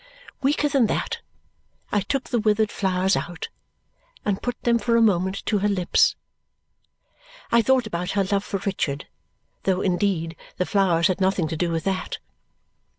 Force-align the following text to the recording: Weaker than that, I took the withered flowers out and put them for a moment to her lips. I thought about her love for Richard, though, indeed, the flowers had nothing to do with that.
Weaker 0.41 0.67
than 0.67 0.87
that, 0.87 1.19
I 1.91 2.01
took 2.01 2.23
the 2.29 2.39
withered 2.39 2.71
flowers 2.71 3.15
out 3.15 3.49
and 4.25 4.41
put 4.41 4.59
them 4.63 4.79
for 4.79 4.95
a 4.97 4.99
moment 4.99 5.45
to 5.45 5.59
her 5.59 5.67
lips. 5.69 6.15
I 7.51 7.61
thought 7.61 7.85
about 7.85 8.09
her 8.17 8.23
love 8.23 8.43
for 8.43 8.57
Richard, 8.65 9.07
though, 9.61 9.81
indeed, 9.81 10.35
the 10.57 10.65
flowers 10.65 11.05
had 11.05 11.21
nothing 11.21 11.47
to 11.49 11.55
do 11.55 11.69
with 11.69 11.83
that. 11.83 12.17